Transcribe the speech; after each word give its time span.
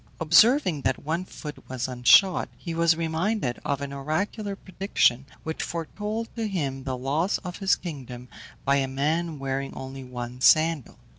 Observing 0.19 0.81
that 0.81 0.97
one 1.03 1.23
foot 1.23 1.69
was 1.69 1.87
unshod, 1.87 2.49
he 2.57 2.73
was 2.73 2.95
reminded 2.97 3.59
of 3.63 3.81
an 3.81 3.93
oracular 3.93 4.55
prediction 4.55 5.27
which 5.43 5.61
foretold 5.61 6.27
to 6.35 6.47
him 6.47 6.85
the 6.85 6.97
loss 6.97 7.37
of 7.43 7.57
his 7.57 7.75
kingdom 7.75 8.27
by 8.65 8.77
a 8.77 8.87
man 8.87 9.37
wearing 9.37 9.71
only 9.75 10.03
one 10.03 10.41
sandal. 10.41 10.97